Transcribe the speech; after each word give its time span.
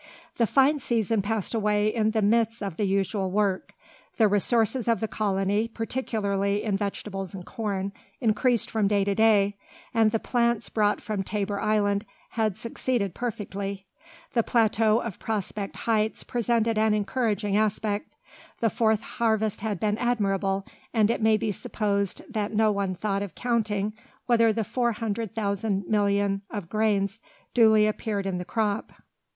The 0.37 0.47
fine 0.47 0.79
season 0.79 1.21
passed 1.21 1.53
away 1.53 1.93
in 1.93 2.09
the 2.09 2.23
midst 2.23 2.63
of 2.63 2.75
the 2.75 2.85
usual 2.85 3.29
work. 3.29 3.75
The 4.17 4.27
resources 4.27 4.87
of 4.87 4.99
the 4.99 5.07
colony, 5.07 5.67
particularly 5.67 6.63
in 6.63 6.75
vegetables 6.75 7.35
and 7.35 7.45
corn, 7.45 7.91
increased 8.19 8.71
from 8.71 8.87
day 8.87 9.03
to 9.03 9.13
day; 9.13 9.57
and 9.93 10.09
the 10.09 10.17
plants 10.17 10.69
brought 10.69 11.01
from 11.01 11.21
Tabor 11.21 11.59
Island 11.61 12.07
had 12.29 12.57
succeeded 12.57 13.13
perfectly. 13.13 13.85
[Illustration: 14.33 14.33
THE 14.33 14.39
ENGINEER 14.39 14.41
AT 14.41 14.41
WORK] 14.41 14.45
The 14.47 14.51
plateau 14.51 14.99
of 15.07 15.19
Prospect 15.19 15.75
Heights 15.75 16.23
presented 16.23 16.79
an 16.79 16.95
encouraging 16.95 17.55
aspect. 17.55 18.15
The 18.59 18.71
fourth 18.71 19.03
harvest 19.03 19.61
had 19.61 19.79
been 19.79 19.99
admirable, 19.99 20.65
and 20.95 21.11
it 21.11 21.21
may 21.21 21.37
be 21.37 21.51
supposed 21.51 22.23
that 22.27 22.51
no 22.55 22.71
one 22.71 22.95
thought 22.95 23.21
of 23.21 23.35
counting 23.35 23.93
whether 24.25 24.51
the 24.51 24.63
four 24.63 24.93
hundred 24.93 25.35
thousand 25.35 25.85
millions 25.87 26.41
of 26.49 26.69
grains 26.69 27.21
duly 27.53 27.85
appeared 27.85 28.25
in 28.25 28.39
the 28.39 28.45
crop. 28.45 28.93